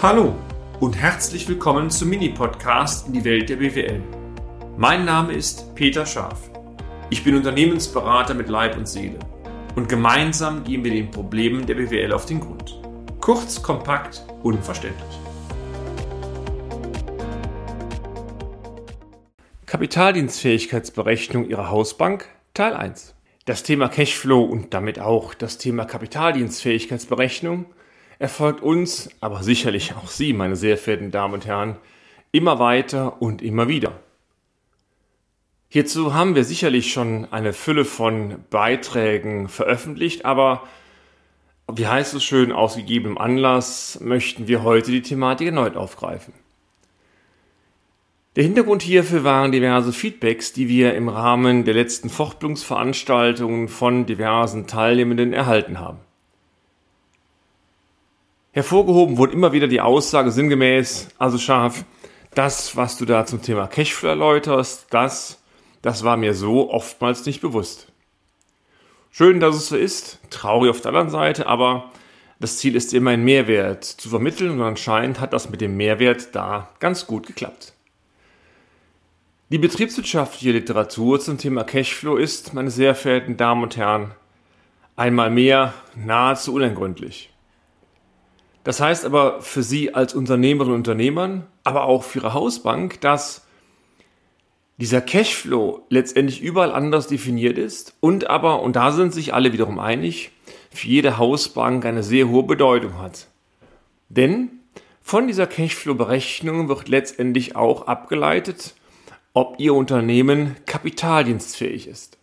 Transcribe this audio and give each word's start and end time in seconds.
Hallo 0.00 0.36
und 0.78 0.96
herzlich 0.96 1.48
willkommen 1.48 1.90
zum 1.90 2.10
Mini-Podcast 2.10 3.08
in 3.08 3.14
die 3.14 3.24
Welt 3.24 3.48
der 3.48 3.56
BWL. 3.56 4.00
Mein 4.76 5.04
Name 5.04 5.32
ist 5.32 5.74
Peter 5.74 6.06
Scharf. 6.06 6.52
Ich 7.10 7.24
bin 7.24 7.34
Unternehmensberater 7.34 8.32
mit 8.34 8.48
Leib 8.48 8.76
und 8.76 8.86
Seele 8.86 9.18
und 9.74 9.88
gemeinsam 9.88 10.62
gehen 10.62 10.84
wir 10.84 10.92
den 10.92 11.10
Problemen 11.10 11.66
der 11.66 11.74
BWL 11.74 12.12
auf 12.12 12.26
den 12.26 12.38
Grund. 12.38 12.80
Kurz, 13.20 13.60
kompakt, 13.60 14.24
unverständlich. 14.44 15.18
Kapitaldienstfähigkeitsberechnung 19.66 21.48
Ihrer 21.48 21.70
Hausbank 21.70 22.28
Teil 22.54 22.74
1. 22.74 23.16
Das 23.46 23.64
Thema 23.64 23.88
Cashflow 23.88 24.44
und 24.44 24.72
damit 24.74 25.00
auch 25.00 25.34
das 25.34 25.58
Thema 25.58 25.86
Kapitaldienstfähigkeitsberechnung 25.86 27.66
erfolgt 28.18 28.62
uns, 28.62 29.10
aber 29.20 29.42
sicherlich 29.42 29.94
auch 29.94 30.08
Sie, 30.08 30.32
meine 30.32 30.56
sehr 30.56 30.76
verehrten 30.76 31.10
Damen 31.10 31.34
und 31.34 31.46
Herren, 31.46 31.76
immer 32.32 32.58
weiter 32.58 33.22
und 33.22 33.42
immer 33.42 33.68
wieder. 33.68 33.92
Hierzu 35.68 36.14
haben 36.14 36.34
wir 36.34 36.44
sicherlich 36.44 36.92
schon 36.92 37.26
eine 37.30 37.52
Fülle 37.52 37.84
von 37.84 38.42
Beiträgen 38.50 39.48
veröffentlicht, 39.48 40.24
aber 40.24 40.62
wie 41.70 41.86
heißt 41.86 42.14
es 42.14 42.24
schön, 42.24 42.52
aus 42.52 42.76
gegebenem 42.76 43.18
Anlass 43.18 44.00
möchten 44.00 44.48
wir 44.48 44.62
heute 44.62 44.90
die 44.90 45.02
Thematik 45.02 45.48
erneut 45.48 45.76
aufgreifen. 45.76 46.32
Der 48.36 48.44
Hintergrund 48.44 48.82
hierfür 48.82 49.24
waren 49.24 49.52
diverse 49.52 49.92
Feedbacks, 49.92 50.52
die 50.52 50.68
wir 50.68 50.94
im 50.94 51.08
Rahmen 51.08 51.64
der 51.64 51.74
letzten 51.74 52.08
Fortbildungsveranstaltungen 52.08 53.68
von 53.68 54.06
diversen 54.06 54.66
Teilnehmenden 54.66 55.32
erhalten 55.32 55.80
haben. 55.80 55.98
Hervorgehoben 58.58 59.18
wurde 59.18 59.34
immer 59.34 59.52
wieder 59.52 59.68
die 59.68 59.80
Aussage 59.80 60.32
sinngemäß, 60.32 61.10
also 61.16 61.38
scharf, 61.38 61.84
das, 62.34 62.74
was 62.74 62.98
du 62.98 63.04
da 63.04 63.24
zum 63.24 63.40
Thema 63.40 63.68
Cashflow 63.68 64.08
erläuterst, 64.08 64.88
das, 64.90 65.40
das 65.80 66.02
war 66.02 66.16
mir 66.16 66.34
so 66.34 66.68
oftmals 66.72 67.24
nicht 67.24 67.40
bewusst. 67.40 67.86
Schön, 69.12 69.38
dass 69.38 69.54
es 69.54 69.68
so 69.68 69.76
ist, 69.76 70.18
traurig 70.30 70.70
auf 70.70 70.80
der 70.80 70.88
anderen 70.88 71.08
Seite, 71.08 71.46
aber 71.46 71.92
das 72.40 72.58
Ziel 72.58 72.74
ist 72.74 72.92
immer 72.94 73.10
einen 73.10 73.24
Mehrwert 73.24 73.84
zu 73.84 74.08
vermitteln 74.08 74.50
und 74.50 74.62
anscheinend 74.62 75.20
hat 75.20 75.32
das 75.32 75.50
mit 75.50 75.60
dem 75.60 75.76
Mehrwert 75.76 76.34
da 76.34 76.68
ganz 76.80 77.06
gut 77.06 77.28
geklappt. 77.28 77.74
Die 79.50 79.58
betriebswirtschaftliche 79.58 80.50
Literatur 80.50 81.20
zum 81.20 81.38
Thema 81.38 81.62
Cashflow 81.62 82.16
ist, 82.16 82.54
meine 82.54 82.72
sehr 82.72 82.96
verehrten 82.96 83.36
Damen 83.36 83.62
und 83.62 83.76
Herren, 83.76 84.10
einmal 84.96 85.30
mehr 85.30 85.74
nahezu 85.94 86.54
unentgründlich. 86.54 87.30
Das 88.68 88.80
heißt 88.80 89.06
aber 89.06 89.40
für 89.40 89.62
Sie 89.62 89.94
als 89.94 90.14
Unternehmerinnen 90.14 90.74
und 90.74 90.80
Unternehmern, 90.80 91.46
aber 91.64 91.84
auch 91.84 92.04
für 92.04 92.18
Ihre 92.18 92.34
Hausbank, 92.34 93.00
dass 93.00 93.46
dieser 94.76 95.00
Cashflow 95.00 95.86
letztendlich 95.88 96.42
überall 96.42 96.72
anders 96.72 97.06
definiert 97.06 97.56
ist 97.56 97.94
und 98.00 98.28
aber, 98.28 98.60
und 98.60 98.76
da 98.76 98.92
sind 98.92 99.14
sich 99.14 99.32
alle 99.32 99.54
wiederum 99.54 99.78
einig, 99.78 100.32
für 100.70 100.86
jede 100.86 101.16
Hausbank 101.16 101.86
eine 101.86 102.02
sehr 102.02 102.28
hohe 102.28 102.42
Bedeutung 102.42 102.98
hat. 102.98 103.28
Denn 104.10 104.50
von 105.00 105.28
dieser 105.28 105.46
Cashflow-Berechnung 105.46 106.68
wird 106.68 106.88
letztendlich 106.88 107.56
auch 107.56 107.86
abgeleitet, 107.86 108.74
ob 109.32 109.58
Ihr 109.58 109.72
Unternehmen 109.72 110.56
kapitaldienstfähig 110.66 111.86
ist. 111.86 112.18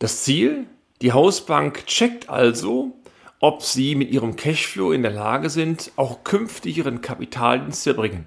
Das 0.00 0.24
Ziel, 0.24 0.66
die 1.02 1.12
Hausbank 1.12 1.86
checkt 1.86 2.28
also, 2.28 2.96
ob 3.44 3.60
sie 3.62 3.94
mit 3.94 4.10
ihrem 4.10 4.36
Cashflow 4.36 4.92
in 4.92 5.02
der 5.02 5.10
Lage 5.10 5.50
sind, 5.50 5.92
auch 5.96 6.24
künftig 6.24 6.78
ihren 6.78 7.02
Kapitaldienst 7.02 7.82
zu 7.82 7.90
erbringen. 7.90 8.26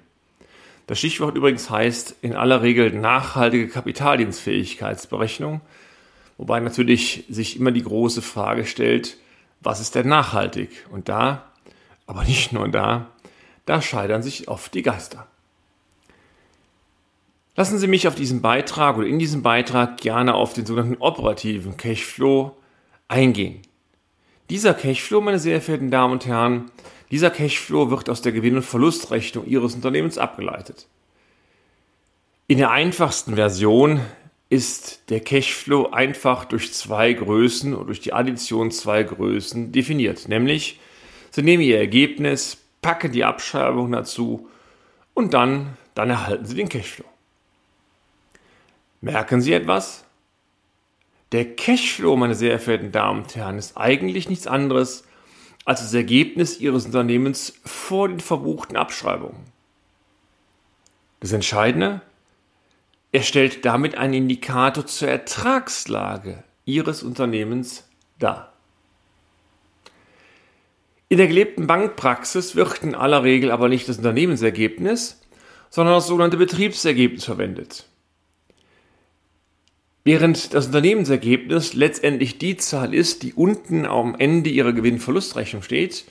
Das 0.86 1.00
Stichwort 1.00 1.36
übrigens 1.36 1.72
heißt 1.72 2.18
in 2.22 2.36
aller 2.36 2.62
Regel 2.62 2.92
nachhaltige 2.92 3.68
Kapitaldienstfähigkeitsberechnung, 3.68 5.62
wobei 6.38 6.60
natürlich 6.60 7.26
sich 7.30 7.60
immer 7.60 7.72
die 7.72 7.82
große 7.82 8.22
Frage 8.22 8.64
stellt, 8.64 9.18
was 9.60 9.80
ist 9.80 9.96
denn 9.96 10.08
nachhaltig? 10.08 10.86
Und 10.92 11.10
da, 11.10 11.52
aber 12.06 12.24
nicht 12.24 12.54
nur 12.54 12.68
da, 12.68 13.08
da 13.66 13.82
scheitern 13.82 14.22
sich 14.22 14.48
oft 14.48 14.72
die 14.76 14.84
Geister. 14.84 15.26
Lassen 17.56 17.80
Sie 17.80 17.88
mich 17.88 18.08
auf 18.08 18.14
diesen 18.14 18.44
Beitrag 18.44 18.98
oder 18.98 19.08
in 19.08 19.18
diesem 19.18 19.42
Beitrag 19.42 19.98
gerne 19.98 20.36
auf 20.36 20.54
den 20.54 20.68
sogenannten 20.68 21.02
operativen 21.02 21.76
Cashflow 21.76 22.56
eingehen. 23.08 23.64
Dieser 24.50 24.74
Cashflow, 24.74 25.22
meine 25.22 25.40
sehr 25.40 25.62
verehrten 25.62 25.92
Damen 25.92 26.14
und 26.14 26.26
Herren, 26.26 26.72
dieser 27.12 27.30
Cashflow 27.30 27.90
wird 27.90 28.10
aus 28.10 28.22
der 28.22 28.32
Gewinn- 28.32 28.56
und 28.56 28.64
Verlustrechnung 28.64 29.46
Ihres 29.46 29.76
Unternehmens 29.76 30.18
abgeleitet. 30.18 30.88
In 32.48 32.58
der 32.58 32.72
einfachsten 32.72 33.36
Version 33.36 34.00
ist 34.50 35.10
der 35.10 35.20
Cashflow 35.20 35.92
einfach 35.92 36.46
durch 36.46 36.74
zwei 36.74 37.12
Größen 37.12 37.74
oder 37.74 37.86
durch 37.86 38.00
die 38.00 38.14
Addition 38.14 38.72
zwei 38.72 39.04
Größen 39.04 39.74
definiert. 39.74 40.30
Nämlich, 40.30 40.80
Sie 41.32 41.44
nehmen 41.44 41.64
Ihr 41.64 41.78
Ergebnis, 41.78 42.58
packen 42.82 43.12
die 43.12 43.26
Abschreibung 43.26 43.92
dazu 43.92 44.48
und 45.14 45.34
dann, 45.34 45.76
dann 45.94 46.10
erhalten 46.10 46.46
Sie 46.46 46.56
den 46.56 46.70
Cashflow. 46.70 47.06
Merken 49.02 49.42
Sie 49.42 49.52
etwas? 49.52 50.07
Der 51.32 51.56
Cashflow, 51.56 52.16
meine 52.16 52.36
sehr 52.36 52.60
verehrten 52.60 52.92
Damen 52.92 53.24
und 53.24 53.36
Herren, 53.36 53.58
ist 53.58 53.78
eigentlich 53.78 54.30
nichts 54.30 54.48
anderes 54.48 55.04
als 55.66 55.82
das 55.82 55.94
Ergebnis 55.94 56.60
Ihres 56.60 56.86
Unternehmens 56.86 57.54
vor 57.66 58.08
den 58.08 58.22
verbuchten 58.22 58.78
Abschreibungen. 58.78 59.44
Das 61.20 61.34
Entscheidende, 61.34 62.02
er 63.12 63.24
stellt 63.24 63.66
damit 63.66 63.96
einen 63.96 64.14
Indikator 64.14 64.86
zur 64.86 65.10
Ertragslage 65.10 66.44
Ihres 66.64 67.04
Unternehmens 67.04 67.86
dar. 68.20 68.54
In 71.10 71.18
der 71.18 71.28
gelebten 71.28 71.68
Bankpraxis 71.68 72.56
wird 72.56 72.84
in 72.84 72.96
aller 72.96 73.24
Regel 73.24 73.52
aber 73.52 73.70
nicht 73.70 73.90
das 73.90 73.98
Unternehmensergebnis, 73.98 75.22
sondern 75.70 75.96
das 75.96 76.08
sogenannte 76.08 76.38
Betriebsergebnis 76.38 77.26
verwendet. 77.26 77.86
Während 80.08 80.54
das 80.54 80.68
Unternehmensergebnis 80.68 81.74
letztendlich 81.74 82.38
die 82.38 82.56
Zahl 82.56 82.94
ist, 82.94 83.24
die 83.24 83.34
unten 83.34 83.86
am 83.86 84.16
Ende 84.18 84.50
Ihrer 84.50 84.72
Gewinn-Verlustrechnung 84.72 85.64
steht, 85.64 86.06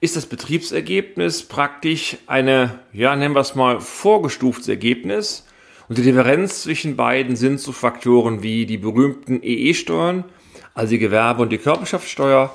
ist 0.00 0.16
das 0.16 0.26
Betriebsergebnis 0.26 1.44
praktisch 1.44 2.16
eine, 2.26 2.80
ja, 2.92 3.14
nennen 3.14 3.36
wir 3.36 3.42
es 3.42 3.54
mal, 3.54 3.78
vorgestuftes 3.78 4.66
Ergebnis. 4.66 5.46
Und 5.88 5.96
die 5.96 6.02
Differenz 6.02 6.64
zwischen 6.64 6.96
beiden 6.96 7.36
sind 7.36 7.60
so 7.60 7.70
Faktoren 7.70 8.42
wie 8.42 8.66
die 8.66 8.78
berühmten 8.78 9.40
EE-Steuern, 9.44 10.24
also 10.74 10.90
die 10.90 10.98
Gewerbe- 10.98 11.42
und 11.42 11.52
die 11.52 11.58
Körperschaftssteuer, 11.58 12.52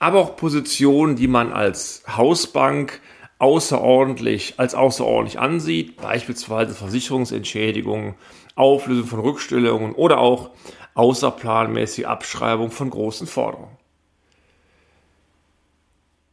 aber 0.00 0.18
auch 0.18 0.34
Positionen, 0.34 1.14
die 1.14 1.28
man 1.28 1.52
als 1.52 2.02
Hausbank 2.16 3.00
außerordentlich, 3.42 4.54
als 4.58 4.76
außerordentlich 4.76 5.40
ansieht, 5.40 5.96
beispielsweise 5.96 6.74
Versicherungsentschädigungen, 6.74 8.14
Auflösung 8.54 9.06
von 9.06 9.18
Rückstellungen 9.18 9.96
oder 9.96 10.18
auch 10.18 10.50
außerplanmäßige 10.94 12.04
Abschreibung 12.04 12.70
von 12.70 12.88
großen 12.88 13.26
Forderungen. 13.26 13.76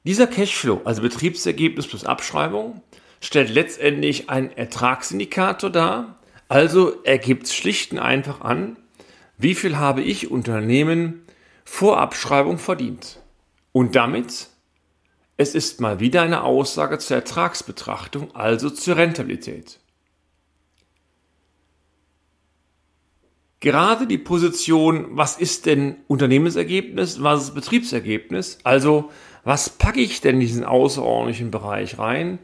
Dieser 0.04 0.28
Cashflow, 0.28 0.82
also 0.86 1.02
Betriebsergebnis 1.02 1.88
plus 1.88 2.06
Abschreibung, 2.06 2.84
stellt 3.22 3.50
letztendlich 3.50 4.30
einen 4.30 4.52
Ertragsindikator 4.52 5.72
dar, 5.72 6.20
also 6.48 7.04
ergibt 7.04 7.50
schlicht 7.50 7.92
und 7.92 7.98
einfach 7.98 8.42
an, 8.42 8.78
wie 9.40 9.56
viel 9.56 9.78
habe 9.78 10.04
ich 10.04 10.30
Unternehmen 10.30 11.24
vor 11.66 12.00
Abschreibung 12.00 12.60
verdient. 12.60 13.20
Und 13.72 13.96
damit, 13.96 14.50
es 15.40 15.56
ist 15.56 15.82
mal 15.82 16.00
wieder 16.00 16.22
eine 16.22 16.44
Aussage 16.44 17.00
zur 17.00 17.18
Ertragsbetrachtung, 17.18 18.36
also 18.36 18.70
zur 18.70 18.98
Rentabilität. 18.98 19.80
gerade 23.60 24.08
die 24.08 24.18
Position, 24.18 25.08
was 25.12 25.38
ist 25.38 25.66
denn 25.66 25.98
Unternehmensergebnis, 26.08 27.22
was 27.22 27.44
ist 27.44 27.56
Betriebsergebnis, 27.56 28.60
also 28.64 29.12
was 29.44 29.70
packe 29.70 30.00
ich 30.00 30.22
denn 30.22 30.36
in 30.36 30.42
diesen 30.42 30.64
außerordentlichen 30.64 31.52
Bereich 31.52 31.98
rein, 31.98 32.40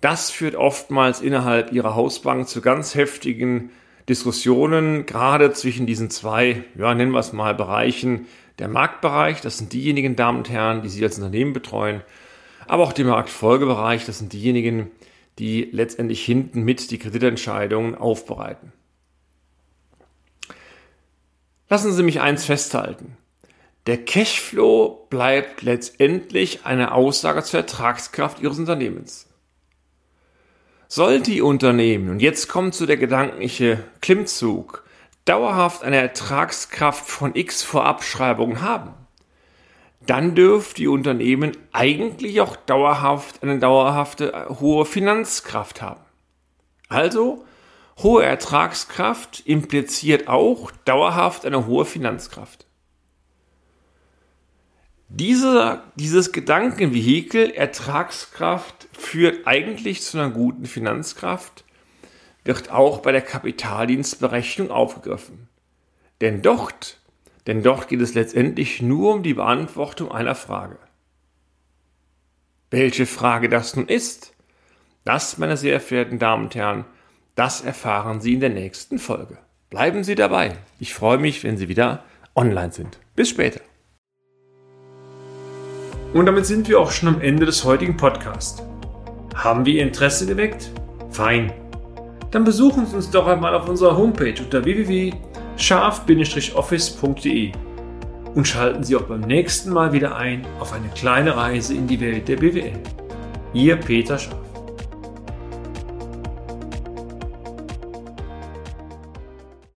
das 0.00 0.30
führt 0.30 0.56
oftmals 0.56 1.20
innerhalb 1.20 1.72
ihrer 1.72 1.94
Hausbank 1.94 2.48
zu 2.48 2.60
ganz 2.60 2.94
heftigen 2.94 3.70
Diskussionen, 4.08 5.06
gerade 5.06 5.52
zwischen 5.52 5.86
diesen 5.86 6.10
zwei, 6.10 6.64
ja, 6.76 6.94
nennen 6.94 7.12
wir 7.12 7.20
es 7.20 7.32
mal 7.32 7.54
Bereichen, 7.54 8.26
der 8.58 8.68
Marktbereich, 8.68 9.40
das 9.40 9.58
sind 9.58 9.72
diejenigen 9.72 10.16
Damen 10.16 10.38
und 10.38 10.50
Herren, 10.50 10.82
die 10.82 10.88
Sie 10.88 11.02
als 11.04 11.18
Unternehmen 11.18 11.52
betreuen, 11.52 12.02
aber 12.66 12.84
auch 12.84 12.92
der 12.92 13.04
Marktfolgebereich, 13.04 14.04
das 14.06 14.18
sind 14.18 14.32
diejenigen, 14.32 14.90
die 15.38 15.68
letztendlich 15.72 16.24
hinten 16.24 16.62
mit 16.62 16.90
die 16.90 16.98
Kreditentscheidungen 16.98 17.94
aufbereiten. 17.94 18.72
Lassen 21.68 21.92
Sie 21.92 22.02
mich 22.02 22.20
eins 22.20 22.44
festhalten. 22.44 23.16
Der 23.86 24.04
Cashflow 24.04 25.06
bleibt 25.10 25.62
letztendlich 25.62 26.64
eine 26.64 26.92
Aussage 26.92 27.42
zur 27.42 27.60
Ertragskraft 27.60 28.40
Ihres 28.40 28.58
Unternehmens. 28.58 29.28
Sollte 30.86 31.30
Ihr 31.30 31.46
Unternehmen, 31.46 32.10
und 32.10 32.20
jetzt 32.20 32.48
kommt 32.48 32.74
zu 32.74 32.86
der 32.86 32.98
gedankliche 32.98 33.82
Klimmzug, 34.00 34.84
dauerhaft 35.24 35.82
eine 35.82 35.96
Ertragskraft 35.96 37.08
von 37.08 37.34
X 37.34 37.62
vor 37.62 37.86
Abschreibungen 37.86 38.60
haben, 38.60 38.92
dann 40.06 40.34
dürfte 40.34 40.82
Ihr 40.82 40.90
Unternehmen 40.90 41.52
eigentlich 41.72 42.40
auch 42.40 42.56
dauerhaft 42.56 43.42
eine 43.42 43.58
dauerhafte 43.58 44.32
äh, 44.32 44.48
hohe 44.48 44.84
Finanzkraft 44.84 45.82
haben. 45.82 46.00
Also, 46.88 47.44
hohe 48.02 48.24
Ertragskraft 48.24 49.46
impliziert 49.46 50.28
auch 50.28 50.70
dauerhaft 50.84 51.46
eine 51.46 51.66
hohe 51.66 51.84
Finanzkraft. 51.84 52.66
Diese, 55.08 55.82
dieses 55.94 56.32
Gedankenvehikel 56.32 57.50
Ertragskraft 57.50 58.88
führt 58.92 59.46
eigentlich 59.46 60.00
zu 60.00 60.18
einer 60.18 60.30
guten 60.30 60.64
Finanzkraft, 60.64 61.64
wird 62.44 62.70
auch 62.70 63.00
bei 63.00 63.12
der 63.12 63.20
Kapitaldienstberechnung 63.20 64.70
aufgegriffen. 64.70 65.48
Denn 66.22 66.40
dort 66.40 67.01
denn 67.46 67.62
dort 67.62 67.88
geht 67.88 68.00
es 68.00 68.14
letztendlich 68.14 68.82
nur 68.82 69.14
um 69.14 69.22
die 69.22 69.34
Beantwortung 69.34 70.12
einer 70.12 70.34
Frage. 70.34 70.78
Welche 72.70 73.06
Frage 73.06 73.48
das 73.48 73.76
nun 73.76 73.86
ist, 73.86 74.34
das, 75.04 75.38
meine 75.38 75.56
sehr 75.56 75.80
verehrten 75.80 76.18
Damen 76.18 76.44
und 76.44 76.54
Herren, 76.54 76.84
das 77.34 77.60
erfahren 77.62 78.20
Sie 78.20 78.34
in 78.34 78.40
der 78.40 78.50
nächsten 78.50 78.98
Folge. 78.98 79.38
Bleiben 79.70 80.04
Sie 80.04 80.14
dabei. 80.14 80.56
Ich 80.78 80.94
freue 80.94 81.18
mich, 81.18 81.42
wenn 81.42 81.56
Sie 81.56 81.68
wieder 81.68 82.04
online 82.36 82.72
sind. 82.72 82.98
Bis 83.16 83.30
später. 83.30 83.60
Und 86.14 86.26
damit 86.26 86.46
sind 86.46 86.68
wir 86.68 86.78
auch 86.78 86.92
schon 86.92 87.08
am 87.08 87.20
Ende 87.20 87.46
des 87.46 87.64
heutigen 87.64 87.96
Podcasts. 87.96 88.62
Haben 89.34 89.64
wir 89.66 89.74
Ihr 89.74 89.82
Interesse 89.82 90.26
geweckt? 90.26 90.70
Fein. 91.10 91.52
Dann 92.30 92.44
besuchen 92.44 92.86
Sie 92.86 92.94
uns 92.94 93.10
doch 93.10 93.26
einmal 93.26 93.54
auf 93.54 93.68
unserer 93.68 93.96
Homepage 93.96 94.34
unter 94.40 94.64
www 94.64 95.12
scharf-office.de 95.62 97.52
und 98.34 98.48
schalten 98.48 98.82
Sie 98.82 98.96
auch 98.96 99.02
beim 99.02 99.20
nächsten 99.20 99.70
Mal 99.70 99.92
wieder 99.92 100.16
ein 100.16 100.44
auf 100.58 100.72
eine 100.72 100.88
kleine 100.88 101.36
Reise 101.36 101.74
in 101.74 101.86
die 101.86 102.00
Welt 102.00 102.26
der 102.28 102.36
BWL. 102.36 102.72
Ihr 103.54 103.76
Peter 103.76 104.18
Scharf. 104.18 104.41